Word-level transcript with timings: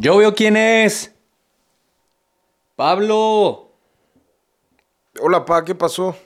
Yo 0.00 0.16
veo 0.16 0.34
quién 0.34 0.56
es. 0.56 1.14
Pablo. 2.74 3.70
Hola, 5.20 5.44
pa, 5.44 5.62
¿qué 5.62 5.74
pasó? 5.74 6.16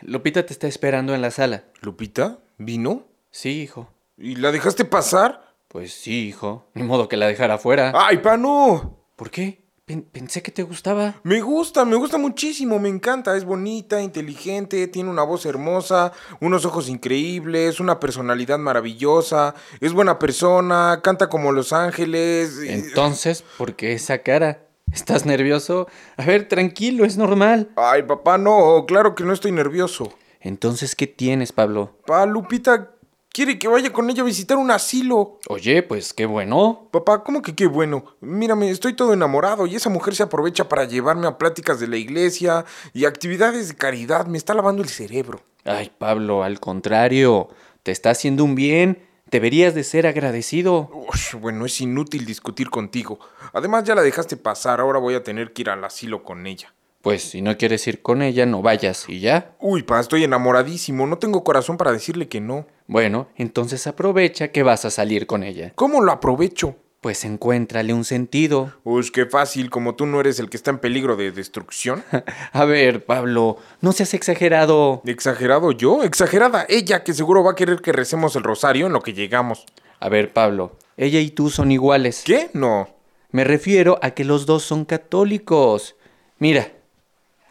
Lupita 0.00 0.46
te 0.46 0.54
está 0.54 0.66
esperando 0.66 1.14
en 1.14 1.20
la 1.20 1.30
sala. 1.30 1.64
¿Lupita? 1.82 2.38
¿Vino? 2.56 3.04
Sí, 3.30 3.60
hijo. 3.60 3.90
¿Y 4.16 4.36
la 4.36 4.52
dejaste 4.52 4.86
pasar? 4.86 5.52
Pues 5.68 5.92
sí, 5.92 6.28
hijo. 6.28 6.64
Ni 6.72 6.82
modo 6.82 7.10
que 7.10 7.18
la 7.18 7.26
dejara 7.26 7.56
afuera. 7.56 7.92
¡Ay, 7.94 8.16
pa, 8.16 8.38
no! 8.38 8.96
¿Por 9.16 9.30
qué? 9.30 9.60
Pen- 9.90 10.02
pensé 10.12 10.40
que 10.40 10.52
te 10.52 10.62
gustaba. 10.62 11.16
Me 11.24 11.40
gusta, 11.40 11.84
me 11.84 11.96
gusta 11.96 12.16
muchísimo, 12.16 12.78
me 12.78 12.88
encanta. 12.88 13.36
Es 13.36 13.44
bonita, 13.44 14.00
inteligente, 14.00 14.86
tiene 14.86 15.10
una 15.10 15.24
voz 15.24 15.46
hermosa, 15.46 16.12
unos 16.40 16.64
ojos 16.64 16.88
increíbles, 16.88 17.80
una 17.80 17.98
personalidad 17.98 18.56
maravillosa, 18.58 19.56
es 19.80 19.92
buena 19.92 20.16
persona, 20.20 21.00
canta 21.02 21.28
como 21.28 21.50
Los 21.50 21.72
Ángeles. 21.72 22.58
Entonces, 22.64 23.42
¿por 23.58 23.74
qué 23.74 23.92
esa 23.94 24.18
cara? 24.18 24.62
¿Estás 24.92 25.26
nervioso? 25.26 25.88
A 26.16 26.24
ver, 26.24 26.46
tranquilo, 26.46 27.04
es 27.04 27.16
normal. 27.16 27.70
Ay, 27.74 28.04
papá, 28.04 28.38
no, 28.38 28.84
claro 28.86 29.16
que 29.16 29.24
no 29.24 29.32
estoy 29.32 29.50
nervioso. 29.50 30.12
Entonces, 30.40 30.94
¿qué 30.94 31.08
tienes, 31.08 31.50
Pablo? 31.50 31.96
Pa, 32.06 32.26
Lupita 32.26 32.92
quiere 33.32 33.58
que 33.58 33.68
vaya 33.68 33.92
con 33.92 34.10
ella 34.10 34.22
a 34.22 34.26
visitar 34.26 34.56
un 34.56 34.70
asilo. 34.70 35.38
Oye, 35.48 35.82
pues 35.82 36.12
qué 36.12 36.26
bueno. 36.26 36.88
Papá, 36.90 37.22
¿cómo 37.24 37.42
que 37.42 37.54
qué 37.54 37.66
bueno? 37.66 38.04
Mírame, 38.20 38.70
estoy 38.70 38.94
todo 38.94 39.12
enamorado 39.12 39.66
y 39.66 39.76
esa 39.76 39.90
mujer 39.90 40.14
se 40.14 40.22
aprovecha 40.22 40.68
para 40.68 40.84
llevarme 40.84 41.26
a 41.26 41.38
pláticas 41.38 41.80
de 41.80 41.88
la 41.88 41.96
iglesia 41.96 42.64
y 42.92 43.04
actividades 43.04 43.68
de 43.68 43.76
caridad. 43.76 44.26
Me 44.26 44.38
está 44.38 44.54
lavando 44.54 44.82
el 44.82 44.88
cerebro. 44.88 45.40
Ay, 45.64 45.90
Pablo, 45.96 46.42
al 46.42 46.60
contrario. 46.60 47.48
Te 47.82 47.92
está 47.92 48.10
haciendo 48.10 48.44
un 48.44 48.54
bien. 48.54 49.06
Deberías 49.30 49.74
de 49.74 49.84
ser 49.84 50.06
agradecido. 50.06 50.90
Ush, 51.08 51.36
bueno, 51.36 51.64
es 51.66 51.80
inútil 51.80 52.26
discutir 52.26 52.68
contigo. 52.68 53.20
Además, 53.52 53.84
ya 53.84 53.94
la 53.94 54.02
dejaste 54.02 54.36
pasar, 54.36 54.80
ahora 54.80 54.98
voy 54.98 55.14
a 55.14 55.22
tener 55.22 55.52
que 55.52 55.62
ir 55.62 55.70
al 55.70 55.84
asilo 55.84 56.24
con 56.24 56.46
ella. 56.46 56.74
Pues 57.02 57.22
si 57.22 57.40
no 57.40 57.56
quieres 57.56 57.86
ir 57.86 58.02
con 58.02 58.20
ella, 58.20 58.44
no 58.44 58.60
vayas 58.60 59.08
y 59.08 59.20
ya. 59.20 59.56
Uy, 59.58 59.82
pa, 59.82 60.00
estoy 60.00 60.24
enamoradísimo, 60.24 61.06
no 61.06 61.16
tengo 61.16 61.42
corazón 61.44 61.78
para 61.78 61.92
decirle 61.92 62.28
que 62.28 62.42
no. 62.42 62.66
Bueno, 62.90 63.28
entonces 63.36 63.86
aprovecha 63.86 64.48
que 64.48 64.64
vas 64.64 64.84
a 64.84 64.90
salir 64.90 65.28
con 65.28 65.44
ella. 65.44 65.72
¿Cómo 65.76 66.00
lo 66.00 66.10
aprovecho? 66.10 66.74
Pues 67.00 67.24
encuéntrale 67.24 67.94
un 67.94 68.04
sentido. 68.04 68.72
Uy, 68.82 69.08
qué 69.12 69.26
fácil, 69.26 69.70
como 69.70 69.94
tú 69.94 70.06
no 70.06 70.18
eres 70.18 70.40
el 70.40 70.50
que 70.50 70.56
está 70.56 70.72
en 70.72 70.80
peligro 70.80 71.14
de 71.14 71.30
destrucción. 71.30 72.02
A 72.52 72.64
ver, 72.64 73.04
Pablo, 73.04 73.58
no 73.80 73.92
seas 73.92 74.12
exagerado. 74.14 75.02
¿Exagerado 75.04 75.70
yo? 75.70 76.02
Exagerada 76.02 76.66
ella, 76.68 77.04
que 77.04 77.14
seguro 77.14 77.44
va 77.44 77.52
a 77.52 77.54
querer 77.54 77.80
que 77.80 77.92
recemos 77.92 78.34
el 78.34 78.42
rosario 78.42 78.88
en 78.88 78.92
lo 78.92 79.02
que 79.02 79.12
llegamos. 79.12 79.66
A 80.00 80.08
ver, 80.08 80.32
Pablo, 80.32 80.76
ella 80.96 81.20
y 81.20 81.30
tú 81.30 81.48
son 81.48 81.70
iguales. 81.70 82.24
¿Qué? 82.26 82.50
No. 82.54 82.88
Me 83.30 83.44
refiero 83.44 84.00
a 84.02 84.10
que 84.10 84.24
los 84.24 84.46
dos 84.46 84.64
son 84.64 84.84
católicos. 84.84 85.94
Mira, 86.40 86.72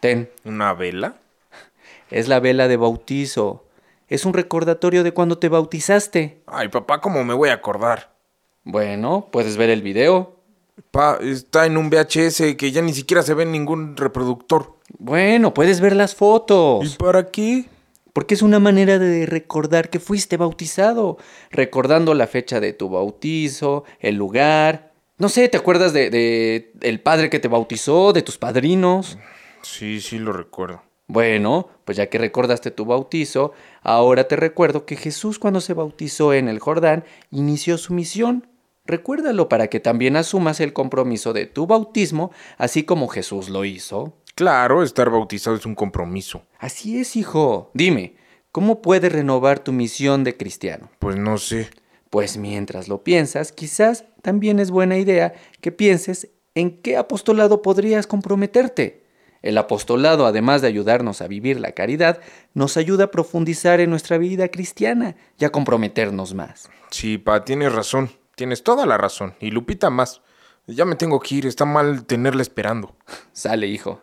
ten, 0.00 0.28
¿Una 0.44 0.74
vela? 0.74 1.16
es 2.10 2.28
la 2.28 2.40
vela 2.40 2.68
de 2.68 2.76
bautizo. 2.76 3.64
Es 4.10 4.24
un 4.24 4.34
recordatorio 4.34 5.04
de 5.04 5.12
cuando 5.12 5.38
te 5.38 5.48
bautizaste. 5.48 6.42
Ay, 6.46 6.66
papá, 6.66 7.00
¿cómo 7.00 7.22
me 7.22 7.32
voy 7.32 7.50
a 7.50 7.54
acordar? 7.54 8.12
Bueno, 8.64 9.28
puedes 9.30 9.56
ver 9.56 9.70
el 9.70 9.82
video. 9.82 10.36
Pa, 10.90 11.18
está 11.22 11.64
en 11.64 11.76
un 11.76 11.90
VHS 11.90 12.56
que 12.58 12.72
ya 12.72 12.82
ni 12.82 12.92
siquiera 12.92 13.22
se 13.22 13.34
ve 13.34 13.44
en 13.44 13.52
ningún 13.52 13.96
reproductor. 13.96 14.78
Bueno, 14.98 15.54
puedes 15.54 15.80
ver 15.80 15.94
las 15.94 16.16
fotos. 16.16 16.94
¿Y 16.94 16.96
para 16.96 17.30
qué? 17.30 17.66
Porque 18.12 18.34
es 18.34 18.42
una 18.42 18.58
manera 18.58 18.98
de 18.98 19.26
recordar 19.26 19.90
que 19.90 20.00
fuiste 20.00 20.36
bautizado, 20.36 21.16
recordando 21.52 22.12
la 22.14 22.26
fecha 22.26 22.58
de 22.58 22.72
tu 22.72 22.88
bautizo, 22.88 23.84
el 24.00 24.16
lugar. 24.16 24.92
No 25.18 25.28
sé, 25.28 25.48
¿te 25.48 25.56
acuerdas 25.56 25.92
de, 25.92 26.10
de 26.10 26.72
el 26.80 27.00
padre 27.00 27.30
que 27.30 27.38
te 27.38 27.46
bautizó, 27.46 28.12
de 28.12 28.22
tus 28.22 28.38
padrinos? 28.38 29.18
Sí, 29.62 30.00
sí 30.00 30.18
lo 30.18 30.32
recuerdo. 30.32 30.82
Bueno, 31.10 31.68
pues 31.84 31.98
ya 31.98 32.06
que 32.08 32.18
recordaste 32.18 32.70
tu 32.70 32.84
bautizo, 32.84 33.50
ahora 33.82 34.28
te 34.28 34.36
recuerdo 34.36 34.86
que 34.86 34.94
Jesús 34.94 35.40
cuando 35.40 35.60
se 35.60 35.74
bautizó 35.74 36.32
en 36.32 36.46
el 36.46 36.60
Jordán 36.60 37.02
inició 37.32 37.78
su 37.78 37.94
misión. 37.94 38.46
Recuérdalo 38.86 39.48
para 39.48 39.66
que 39.66 39.80
también 39.80 40.14
asumas 40.16 40.60
el 40.60 40.72
compromiso 40.72 41.32
de 41.32 41.46
tu 41.46 41.66
bautismo, 41.66 42.30
así 42.58 42.84
como 42.84 43.08
Jesús 43.08 43.48
lo 43.48 43.64
hizo. 43.64 44.14
Claro, 44.36 44.84
estar 44.84 45.10
bautizado 45.10 45.56
es 45.56 45.66
un 45.66 45.74
compromiso. 45.74 46.44
Así 46.60 47.00
es, 47.00 47.16
hijo. 47.16 47.72
Dime, 47.74 48.14
¿cómo 48.52 48.80
puedes 48.80 49.10
renovar 49.10 49.58
tu 49.58 49.72
misión 49.72 50.22
de 50.22 50.36
cristiano? 50.36 50.90
Pues 51.00 51.16
no 51.16 51.38
sé. 51.38 51.70
Pues 52.08 52.36
mientras 52.36 52.86
lo 52.86 53.02
piensas, 53.02 53.50
quizás 53.50 54.04
también 54.22 54.60
es 54.60 54.70
buena 54.70 54.96
idea 54.96 55.34
que 55.60 55.72
pienses 55.72 56.30
en 56.54 56.80
qué 56.80 56.96
apostolado 56.96 57.62
podrías 57.62 58.06
comprometerte. 58.06 58.99
El 59.42 59.56
apostolado, 59.56 60.26
además 60.26 60.60
de 60.62 60.68
ayudarnos 60.68 61.22
a 61.22 61.28
vivir 61.28 61.60
la 61.60 61.72
caridad, 61.72 62.20
nos 62.54 62.76
ayuda 62.76 63.04
a 63.04 63.10
profundizar 63.10 63.80
en 63.80 63.90
nuestra 63.90 64.18
vida 64.18 64.48
cristiana 64.48 65.16
y 65.38 65.44
a 65.44 65.50
comprometernos 65.50 66.34
más. 66.34 66.68
Sí, 66.90 67.18
pa, 67.18 67.44
tienes 67.44 67.72
razón. 67.72 68.10
Tienes 68.34 68.62
toda 68.62 68.86
la 68.86 68.98
razón. 68.98 69.34
Y 69.40 69.50
Lupita 69.50 69.90
más. 69.90 70.22
Ya 70.66 70.84
me 70.84 70.96
tengo 70.96 71.20
que 71.20 71.36
ir, 71.36 71.46
está 71.46 71.64
mal 71.64 72.04
tenerla 72.04 72.42
esperando. 72.42 72.96
Sale, 73.32 73.66
hijo. 73.66 74.02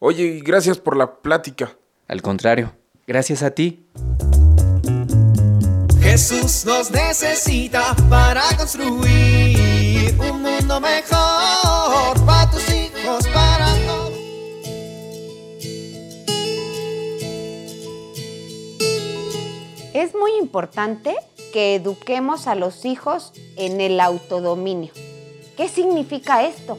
Oye, 0.00 0.24
y 0.24 0.40
gracias 0.40 0.78
por 0.78 0.96
la 0.96 1.16
plática. 1.16 1.76
Al 2.08 2.20
contrario, 2.20 2.74
gracias 3.06 3.42
a 3.42 3.52
ti. 3.52 3.86
Jesús 6.02 6.64
nos 6.66 6.90
necesita 6.90 7.96
para 8.08 8.42
construir 8.56 10.14
un 10.18 10.42
mundo 10.42 10.80
mejor 10.80 12.24
para 12.26 12.50
tus 12.50 12.68
hijos, 12.70 13.26
para 13.28 13.53
Es 19.94 20.12
muy 20.12 20.32
importante 20.40 21.14
que 21.52 21.76
eduquemos 21.76 22.48
a 22.48 22.56
los 22.56 22.84
hijos 22.84 23.32
en 23.56 23.80
el 23.80 24.00
autodominio. 24.00 24.92
¿Qué 25.56 25.68
significa 25.68 26.42
esto? 26.42 26.76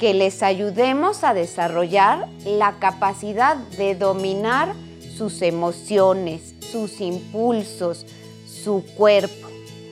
Que 0.00 0.14
les 0.14 0.42
ayudemos 0.42 1.22
a 1.22 1.34
desarrollar 1.34 2.26
la 2.46 2.78
capacidad 2.78 3.56
de 3.56 3.94
dominar 3.94 4.74
sus 5.18 5.42
emociones, 5.42 6.54
sus 6.60 7.02
impulsos, 7.02 8.06
su 8.46 8.82
cuerpo. 8.96 9.48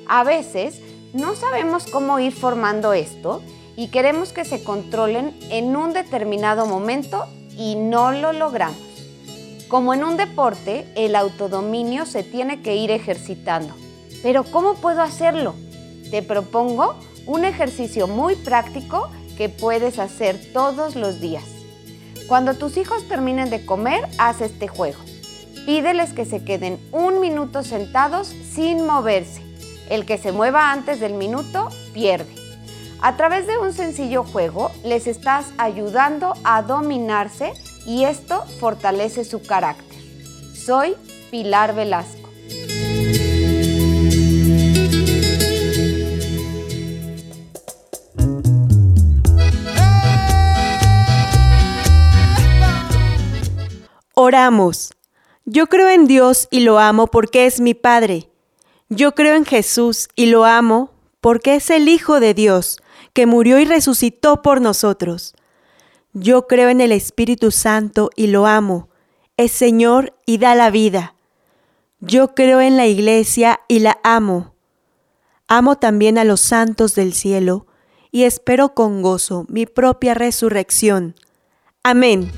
A 0.09 0.25
veces 0.25 0.81
no 1.13 1.37
sabemos 1.37 1.85
cómo 1.85 2.19
ir 2.19 2.33
formando 2.33 2.95
esto 2.95 3.43
y 3.77 3.89
queremos 3.89 4.33
que 4.33 4.47
se 4.47 4.65
controlen 4.65 5.39
en 5.51 5.77
un 5.77 5.93
determinado 5.93 6.65
momento 6.65 7.27
y 7.59 7.75
no 7.77 8.11
lo 8.11 8.33
logramos. 8.33 8.92
Como 9.73 9.95
en 9.95 10.05
un 10.05 10.19
deporte, 10.19 10.87
el 10.97 11.17
autodominio 11.17 12.05
se 12.05 12.23
tiene 12.23 12.61
que 12.61 12.77
ir 12.77 12.91
ejercitando. 12.91 13.75
Pero 14.23 14.45
¿cómo 14.45 14.75
puedo 14.75 15.01
hacerlo? 15.01 15.55
Te 16.11 16.23
propongo 16.23 16.95
un 17.25 17.47
ejercicio 17.47 18.07
muy 18.07 18.37
práctico 18.37 19.09
que 19.39 19.49
puedes 19.49 19.99
hacer 19.99 20.39
todos 20.53 20.95
los 20.95 21.23
días. 21.23 21.45
Cuando 22.29 22.53
tus 22.53 22.77
hijos 22.77 23.09
terminen 23.09 23.49
de 23.49 23.65
comer, 23.65 24.07
haz 24.19 24.43
este 24.43 24.69
juego. 24.69 24.99
Pídeles 25.65 26.13
que 26.13 26.27
se 26.27 26.45
queden 26.45 26.79
un 26.93 27.19
minuto 27.21 27.63
sentados 27.63 28.29
sin 28.29 28.85
moverse. 28.85 29.41
El 29.89 30.05
que 30.05 30.19
se 30.19 30.33
mueva 30.33 30.71
antes 30.71 31.01
del 31.01 31.15
minuto 31.15 31.71
pierde. 31.95 32.35
A 33.01 33.17
través 33.17 33.47
de 33.47 33.57
un 33.57 33.73
sencillo 33.73 34.23
juego 34.23 34.71
les 34.85 35.07
estás 35.07 35.47
ayudando 35.57 36.35
a 36.45 36.61
dominarse 36.61 37.55
y 37.87 38.05
esto 38.05 38.45
fortalece 38.61 39.25
su 39.25 39.43
carácter. 39.43 39.99
Soy 40.55 40.95
Pilar 41.31 41.75
Velasco. 41.75 42.23
Oramos. 54.15 54.93
Yo 55.45 55.67
creo 55.67 55.89
en 55.89 56.07
Dios 56.07 56.47
y 56.51 56.61
lo 56.61 56.79
amo 56.79 57.09
porque 57.09 57.47
es 57.47 57.61
mi 57.61 57.75
Padre. 57.75 58.29
Yo 58.89 59.15
creo 59.15 59.35
en 59.35 59.45
Jesús 59.45 60.09
y 60.15 60.27
lo 60.27 60.45
amo 60.45 60.93
porque 61.21 61.57
es 61.57 61.71
el 61.71 61.89
Hijo 61.89 62.21
de 62.21 62.35
Dios, 62.35 62.79
que 63.15 63.27
murió 63.27 63.59
y 63.59 63.65
resucitó 63.65 64.43
por 64.43 64.61
nosotros. 64.61 65.35
Yo 66.15 66.47
creo 66.47 66.69
en 66.69 66.83
el 66.83 66.93
Espíritu 66.93 67.51
Santo 67.51 68.11
y 68.17 68.27
lo 68.27 68.47
amo. 68.47 68.91
Es 69.39 69.53
Señor 69.53 70.15
y 70.27 70.37
da 70.37 70.55
la 70.55 70.71
vida. 70.71 71.15
Yo 72.01 72.35
creo 72.35 72.61
en 72.61 72.77
la 72.77 72.87
Iglesia 72.87 73.61
y 73.67 73.79
la 73.79 73.99
amo. 74.05 74.55
Amo 75.49 75.79
también 75.79 76.19
a 76.19 76.25
los 76.25 76.41
santos 76.41 76.95
del 76.95 77.15
cielo 77.15 77.67
y 78.11 78.25
espero 78.25 78.75
con 78.75 79.01
gozo 79.01 79.47
mi 79.49 79.65
propia 79.65 80.13
resurrección. 80.13 81.15
Amén. 81.83 82.31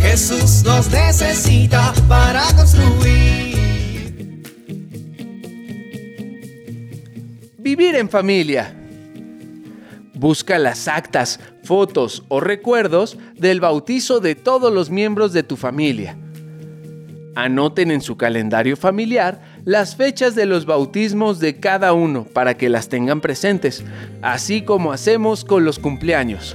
Jesús 0.00 0.62
nos 0.64 0.90
necesita 0.90 1.92
para 2.08 2.44
construir. 2.56 2.99
Vivir 7.80 7.96
en 7.96 8.10
familia. 8.10 8.74
Busca 10.12 10.58
las 10.58 10.86
actas, 10.86 11.40
fotos 11.62 12.24
o 12.28 12.38
recuerdos 12.38 13.16
del 13.38 13.58
bautizo 13.58 14.20
de 14.20 14.34
todos 14.34 14.70
los 14.70 14.90
miembros 14.90 15.32
de 15.32 15.44
tu 15.44 15.56
familia. 15.56 16.14
Anoten 17.34 17.90
en 17.90 18.02
su 18.02 18.18
calendario 18.18 18.76
familiar 18.76 19.40
las 19.64 19.96
fechas 19.96 20.34
de 20.34 20.44
los 20.44 20.66
bautismos 20.66 21.40
de 21.40 21.58
cada 21.58 21.94
uno 21.94 22.24
para 22.24 22.54
que 22.58 22.68
las 22.68 22.90
tengan 22.90 23.22
presentes, 23.22 23.82
así 24.20 24.60
como 24.60 24.92
hacemos 24.92 25.46
con 25.46 25.64
los 25.64 25.78
cumpleaños. 25.78 26.54